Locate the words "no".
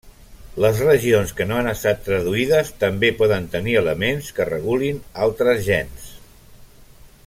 1.51-1.59